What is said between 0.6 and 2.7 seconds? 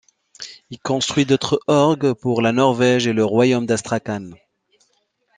Il construit d'autres orgues pour la